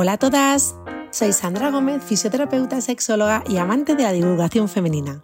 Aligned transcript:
Hola 0.00 0.12
a 0.12 0.16
todas, 0.16 0.76
soy 1.10 1.32
Sandra 1.32 1.72
Gómez, 1.72 2.04
fisioterapeuta, 2.04 2.80
sexóloga 2.80 3.42
y 3.48 3.56
amante 3.56 3.96
de 3.96 4.04
la 4.04 4.12
divulgación 4.12 4.68
femenina. 4.68 5.20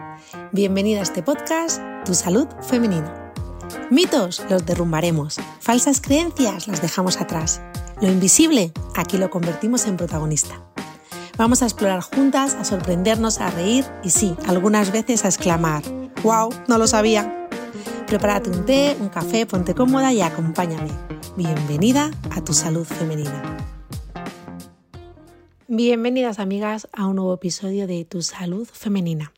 Bienvenida 0.50 0.98
a 0.98 1.04
este 1.04 1.22
podcast, 1.22 1.80
Tu 2.04 2.12
Salud 2.12 2.48
Femenina. 2.60 3.32
Mitos 3.88 4.44
los 4.50 4.66
derrumbaremos, 4.66 5.38
falsas 5.60 6.00
creencias 6.00 6.66
las 6.66 6.82
dejamos 6.82 7.20
atrás. 7.20 7.62
Lo 8.00 8.10
invisible, 8.10 8.72
aquí 8.96 9.16
lo 9.16 9.30
convertimos 9.30 9.86
en 9.86 9.96
protagonista. 9.96 10.60
Vamos 11.38 11.62
a 11.62 11.66
explorar 11.66 12.00
juntas, 12.00 12.54
a 12.54 12.64
sorprendernos, 12.64 13.38
a 13.38 13.50
reír 13.50 13.84
y 14.02 14.10
sí, 14.10 14.34
algunas 14.48 14.90
veces 14.90 15.24
a 15.24 15.28
exclamar, 15.28 15.84
¡Wow! 16.24 16.52
No 16.66 16.78
lo 16.78 16.88
sabía. 16.88 17.48
Prepárate 18.08 18.50
un 18.50 18.66
té, 18.66 18.96
un 18.98 19.08
café, 19.08 19.46
ponte 19.46 19.72
cómoda 19.72 20.12
y 20.12 20.20
acompáñame. 20.20 20.90
Bienvenida 21.36 22.10
a 22.32 22.40
tu 22.40 22.52
salud 22.52 22.84
femenina. 22.84 23.73
Bienvenidas 25.68 26.40
amigas 26.40 26.88
a 26.92 27.06
un 27.06 27.16
nuevo 27.16 27.32
episodio 27.32 27.86
de 27.86 28.04
Tu 28.04 28.20
salud 28.20 28.68
femenina. 28.70 29.32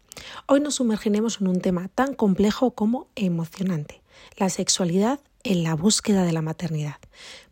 Hoy 0.47 0.59
nos 0.59 0.75
sumergiremos 0.75 1.41
en 1.41 1.47
un 1.47 1.61
tema 1.61 1.87
tan 1.87 2.15
complejo 2.15 2.73
como 2.73 3.07
emocionante, 3.15 4.03
la 4.37 4.49
sexualidad 4.49 5.21
en 5.45 5.63
la 5.63 5.77
búsqueda 5.77 6.25
de 6.25 6.33
la 6.33 6.43
maternidad. 6.43 6.97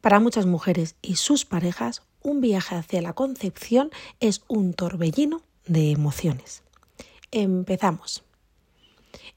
Para 0.00 0.18
muchas 0.18 0.46
mujeres 0.46 0.96
y 1.02 1.14
sus 1.14 1.44
parejas, 1.44 2.02
un 2.20 2.40
viaje 2.40 2.74
hacia 2.74 3.00
la 3.00 3.12
concepción 3.12 3.90
es 4.18 4.42
un 4.48 4.74
torbellino 4.74 5.40
de 5.66 5.92
emociones. 5.92 6.64
Empezamos. 7.30 8.24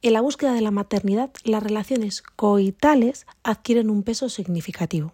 En 0.01 0.13
la 0.13 0.21
búsqueda 0.21 0.53
de 0.53 0.61
la 0.61 0.71
maternidad, 0.71 1.29
las 1.43 1.61
relaciones 1.61 2.23
coitales 2.23 3.27
adquieren 3.43 3.91
un 3.91 4.01
peso 4.01 4.29
significativo. 4.29 5.13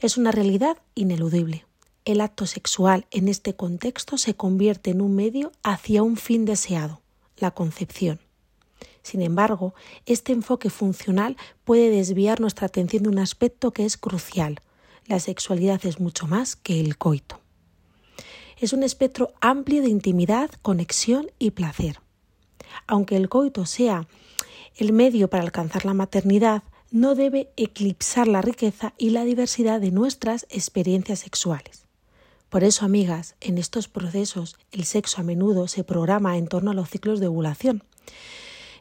Es 0.00 0.16
una 0.16 0.30
realidad 0.30 0.76
ineludible. 0.94 1.64
El 2.04 2.20
acto 2.20 2.46
sexual 2.46 3.06
en 3.12 3.28
este 3.28 3.54
contexto 3.54 4.18
se 4.18 4.34
convierte 4.34 4.90
en 4.90 5.00
un 5.00 5.14
medio 5.14 5.52
hacia 5.62 6.02
un 6.02 6.16
fin 6.16 6.44
deseado, 6.44 7.00
la 7.36 7.52
concepción. 7.52 8.18
Sin 9.04 9.22
embargo, 9.22 9.72
este 10.04 10.32
enfoque 10.32 10.68
funcional 10.68 11.36
puede 11.62 11.90
desviar 11.90 12.40
nuestra 12.40 12.66
atención 12.66 13.04
de 13.04 13.08
un 13.08 13.20
aspecto 13.20 13.70
que 13.70 13.84
es 13.84 13.96
crucial. 13.96 14.60
La 15.06 15.20
sexualidad 15.20 15.86
es 15.86 16.00
mucho 16.00 16.26
más 16.26 16.56
que 16.56 16.80
el 16.80 16.98
coito. 16.98 17.38
Es 18.58 18.72
un 18.72 18.82
espectro 18.82 19.32
amplio 19.40 19.80
de 19.80 19.88
intimidad, 19.88 20.50
conexión 20.60 21.30
y 21.38 21.52
placer. 21.52 22.00
Aunque 22.88 23.14
el 23.14 23.28
coito 23.28 23.64
sea 23.64 24.08
el 24.74 24.92
medio 24.92 25.30
para 25.30 25.44
alcanzar 25.44 25.84
la 25.84 25.94
maternidad, 25.94 26.64
no 26.90 27.14
debe 27.14 27.52
eclipsar 27.56 28.26
la 28.26 28.42
riqueza 28.42 28.92
y 28.98 29.10
la 29.10 29.24
diversidad 29.24 29.80
de 29.80 29.92
nuestras 29.92 30.46
experiencias 30.50 31.20
sexuales. 31.20 31.86
Por 32.52 32.64
eso, 32.64 32.84
amigas, 32.84 33.34
en 33.40 33.56
estos 33.56 33.88
procesos 33.88 34.58
el 34.72 34.84
sexo 34.84 35.22
a 35.22 35.24
menudo 35.24 35.68
se 35.68 35.84
programa 35.84 36.36
en 36.36 36.48
torno 36.48 36.72
a 36.72 36.74
los 36.74 36.90
ciclos 36.90 37.18
de 37.18 37.26
ovulación. 37.26 37.82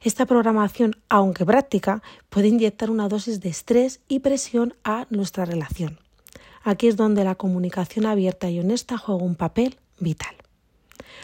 Esta 0.02 0.26
programación, 0.26 0.98
aunque 1.08 1.46
práctica, 1.46 2.04
puede 2.28 2.50
inyectar 2.50 2.90
una 2.90 3.08
dosis 3.08 3.40
de 3.40 3.48
estrés 3.48 4.02
y 4.10 4.20
presión 4.20 4.74
a 4.84 5.08
nuestra 5.10 5.46
relación. 5.46 6.00
Aquí 6.64 6.90
es 6.90 6.98
donde 6.98 7.24
la 7.24 7.36
comunicación 7.36 8.06
abierta 8.06 8.50
y 8.50 8.60
honesta 8.60 8.98
juega 8.98 9.24
un 9.24 9.36
papel 9.36 9.78
vital. 10.02 10.36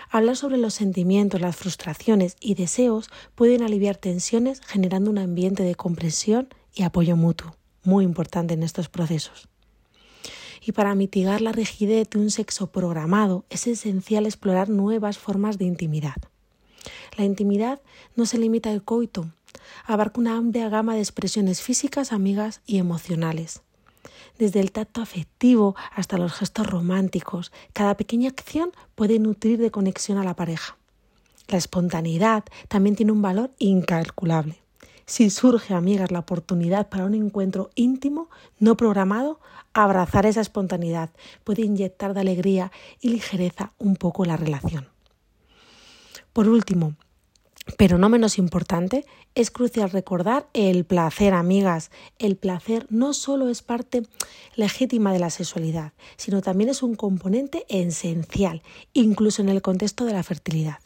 Hablar 0.10 0.38
sobre 0.38 0.56
los 0.56 0.74
sentimientos, 0.74 1.42
las 1.42 1.58
frustraciones 1.58 2.38
y 2.40 2.56
deseos 2.56 3.10
pueden 3.36 3.62
aliviar 3.62 3.98
tensiones 3.98 4.62
generando 4.66 5.12
un 5.12 5.18
ambiente 5.18 5.64
de 5.64 5.76
comprensión 5.76 6.48
y 6.74 6.84
apoyo 6.84 7.18
mutuo, 7.18 7.58
muy 7.84 8.06
importante 8.06 8.54
en 8.54 8.64
estos 8.64 8.88
procesos. 8.88 9.50
Y 10.68 10.74
para 10.74 10.96
mitigar 10.96 11.40
la 11.40 11.54
rigidez 11.54 12.10
de 12.10 12.20
un 12.20 12.30
sexo 12.30 12.68
programado 12.68 13.46
es 13.50 13.68
esencial 13.68 14.26
explorar 14.26 14.68
nuevas 14.68 15.18
formas 15.18 15.58
de 15.58 15.64
intimidad. 15.64 16.18
La 17.18 17.24
intimidad 17.24 17.82
no 18.18 18.26
se 18.26 18.38
limita 18.38 18.70
al 18.70 18.84
coito, 18.84 19.32
abarca 19.86 20.20
una 20.20 20.36
amplia 20.36 20.68
gama 20.68 20.96
de 20.96 21.00
expresiones 21.00 21.62
físicas, 21.62 22.12
amigas 22.12 22.60
y 22.66 22.80
emocionales 22.80 23.62
desde 24.38 24.60
el 24.60 24.72
tacto 24.72 25.02
afectivo 25.02 25.76
hasta 25.96 26.18
los 26.18 26.34
gestos 26.34 26.68
románticos. 26.68 27.52
Cada 27.74 27.96
pequeña 27.96 28.30
acción 28.30 28.72
puede 28.94 29.20
nutrir 29.20 29.58
de 29.58 29.72
conexión 29.72 30.18
a 30.18 30.24
la 30.24 30.36
pareja. 30.36 30.78
La 31.48 31.58
espontaneidad 31.58 32.44
también 32.68 32.96
tiene 32.98 33.14
un 33.14 33.22
valor 33.22 33.52
incalculable. 33.58 34.62
Si 35.10 35.30
surge, 35.30 35.74
amigas, 35.74 36.12
la 36.12 36.20
oportunidad 36.20 36.90
para 36.90 37.06
un 37.06 37.14
encuentro 37.14 37.70
íntimo, 37.76 38.30
no 38.60 38.76
programado, 38.76 39.40
abrazar 39.72 40.26
esa 40.26 40.42
espontaneidad 40.42 41.12
puede 41.46 41.62
inyectar 41.62 42.14
de 42.14 42.20
alegría 42.20 42.74
y 43.00 43.10
ligereza 43.10 43.72
un 43.78 43.96
poco 43.96 44.26
la 44.26 44.36
relación. 44.36 44.90
Por 46.34 46.50
último, 46.50 46.96
pero 47.78 47.98
no 47.98 48.10
menos 48.10 48.38
importante, 48.38 49.06
es 49.34 49.50
crucial 49.50 49.92
recordar 49.92 50.50
el 50.52 50.84
placer, 50.84 51.34
amigas. 51.34 51.90
El 52.20 52.36
placer 52.36 52.86
no 52.90 53.14
solo 53.14 53.48
es 53.48 53.62
parte 53.62 54.04
legítima 54.56 55.14
de 55.14 55.20
la 55.20 55.30
sexualidad, 55.30 55.94
sino 56.18 56.42
también 56.42 56.70
es 56.70 56.84
un 56.84 56.96
componente 56.96 57.66
esencial, 57.70 58.62
incluso 58.92 59.42
en 59.42 59.48
el 59.48 59.62
contexto 59.62 60.04
de 60.04 60.14
la 60.14 60.24
fertilidad. 60.24 60.80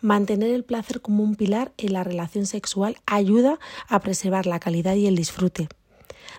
Mantener 0.00 0.50
el 0.50 0.64
placer 0.64 1.00
como 1.00 1.22
un 1.22 1.34
pilar 1.34 1.72
en 1.78 1.92
la 1.92 2.04
relación 2.04 2.46
sexual 2.46 2.96
ayuda 3.06 3.58
a 3.88 4.00
preservar 4.00 4.46
la 4.46 4.60
calidad 4.60 4.94
y 4.94 5.06
el 5.06 5.16
disfrute, 5.16 5.68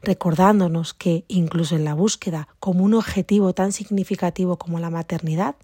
recordándonos 0.02 0.94
que, 0.94 1.26
incluso 1.28 1.76
en 1.76 1.86
la 1.86 1.94
búsqueda 1.94 2.48
como 2.60 2.84
un 2.84 2.94
objetivo 2.94 3.54
tan 3.54 3.72
significativo 3.72 4.58
como 4.58 4.80
la 4.80 4.90
maternidad, 4.90 5.56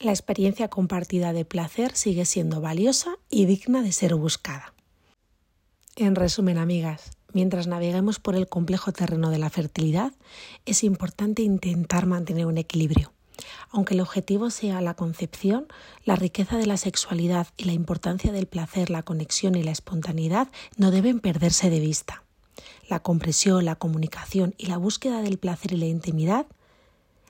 la 0.00 0.10
experiencia 0.10 0.68
compartida 0.68 1.32
de 1.32 1.44
placer 1.44 1.94
sigue 1.94 2.24
siendo 2.24 2.60
valiosa 2.60 3.16
y 3.30 3.46
digna 3.46 3.82
de 3.82 3.92
ser 3.92 4.14
buscada. 4.16 4.74
En 5.94 6.16
resumen, 6.16 6.58
amigas, 6.58 7.12
mientras 7.32 7.66
naveguemos 7.66 8.18
por 8.18 8.34
el 8.34 8.48
complejo 8.48 8.92
terreno 8.92 9.30
de 9.30 9.38
la 9.38 9.50
fertilidad, 9.50 10.12
es 10.66 10.82
importante 10.82 11.42
intentar 11.42 12.06
mantener 12.06 12.46
un 12.46 12.58
equilibrio. 12.58 13.12
Aunque 13.70 13.94
el 13.94 14.00
objetivo 14.00 14.50
sea 14.50 14.80
la 14.80 14.94
concepción, 14.94 15.66
la 16.04 16.16
riqueza 16.16 16.56
de 16.56 16.66
la 16.66 16.76
sexualidad 16.76 17.46
y 17.56 17.64
la 17.64 17.72
importancia 17.72 18.32
del 18.32 18.46
placer, 18.46 18.90
la 18.90 19.02
conexión 19.02 19.54
y 19.54 19.62
la 19.62 19.70
espontaneidad 19.70 20.48
no 20.76 20.90
deben 20.90 21.20
perderse 21.20 21.70
de 21.70 21.80
vista. 21.80 22.22
La 22.88 23.00
compresión, 23.00 23.64
la 23.64 23.76
comunicación 23.76 24.54
y 24.58 24.66
la 24.66 24.76
búsqueda 24.76 25.22
del 25.22 25.38
placer 25.38 25.72
y 25.72 25.76
la 25.76 25.86
intimidad 25.86 26.46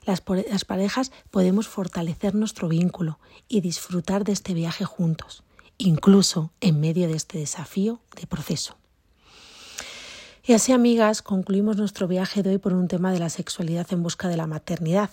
las, 0.04 0.20
parejas 0.64 1.12
podemos 1.30 1.68
fortalecer 1.68 2.34
nuestro 2.34 2.68
vínculo 2.68 3.18
y 3.48 3.60
disfrutar 3.60 4.24
de 4.24 4.32
este 4.32 4.52
viaje 4.52 4.84
juntos, 4.84 5.44
incluso 5.78 6.50
en 6.60 6.80
medio 6.80 7.06
de 7.06 7.14
este 7.14 7.38
desafío 7.38 8.00
de 8.16 8.26
proceso. 8.26 8.76
Y 10.44 10.54
así, 10.54 10.72
amigas, 10.72 11.22
concluimos 11.22 11.76
nuestro 11.76 12.08
viaje 12.08 12.42
de 12.42 12.50
hoy 12.50 12.58
por 12.58 12.72
un 12.72 12.88
tema 12.88 13.12
de 13.12 13.20
la 13.20 13.30
sexualidad 13.30 13.86
en 13.92 14.02
busca 14.02 14.26
de 14.26 14.36
la 14.36 14.48
maternidad. 14.48 15.10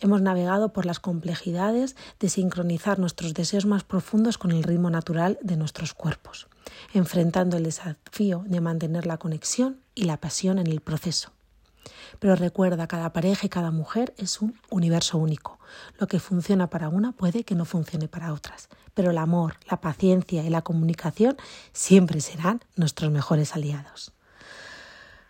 Hemos 0.00 0.22
navegado 0.22 0.72
por 0.72 0.86
las 0.86 1.00
complejidades 1.00 1.96
de 2.20 2.28
sincronizar 2.28 2.98
nuestros 2.98 3.34
deseos 3.34 3.66
más 3.66 3.84
profundos 3.84 4.38
con 4.38 4.50
el 4.50 4.62
ritmo 4.62 4.90
natural 4.90 5.38
de 5.42 5.56
nuestros 5.56 5.94
cuerpos, 5.94 6.48
enfrentando 6.92 7.56
el 7.56 7.64
desafío 7.64 8.44
de 8.46 8.60
mantener 8.60 9.06
la 9.06 9.18
conexión 9.18 9.78
y 9.94 10.04
la 10.04 10.16
pasión 10.16 10.58
en 10.58 10.66
el 10.66 10.80
proceso. 10.80 11.30
Pero 12.18 12.36
recuerda, 12.36 12.86
cada 12.86 13.12
pareja 13.12 13.46
y 13.46 13.48
cada 13.48 13.70
mujer 13.70 14.14
es 14.16 14.40
un 14.40 14.54
universo 14.70 15.18
único. 15.18 15.58
Lo 15.98 16.06
que 16.06 16.20
funciona 16.20 16.68
para 16.68 16.88
una 16.88 17.12
puede 17.12 17.44
que 17.44 17.54
no 17.54 17.64
funcione 17.64 18.08
para 18.08 18.32
otras. 18.32 18.68
Pero 18.94 19.10
el 19.10 19.18
amor, 19.18 19.54
la 19.70 19.80
paciencia 19.80 20.44
y 20.44 20.50
la 20.50 20.62
comunicación 20.62 21.36
siempre 21.72 22.20
serán 22.20 22.62
nuestros 22.76 23.10
mejores 23.10 23.54
aliados. 23.54 24.12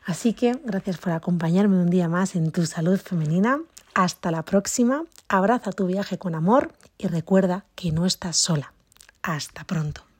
Así 0.04 0.34
que 0.34 0.60
gracias 0.64 0.98
por 0.98 1.12
acompañarme 1.12 1.76
un 1.76 1.88
día 1.88 2.08
más 2.08 2.34
en 2.34 2.50
tu 2.50 2.66
salud 2.66 2.98
femenina. 2.98 3.60
Hasta 3.94 4.30
la 4.30 4.42
próxima. 4.42 5.04
Abraza 5.28 5.72
tu 5.72 5.86
viaje 5.86 6.18
con 6.18 6.34
amor 6.34 6.72
y 6.98 7.08
recuerda 7.08 7.64
que 7.74 7.92
no 7.92 8.06
estás 8.06 8.36
sola. 8.36 8.72
Hasta 9.22 9.64
pronto. 9.64 10.11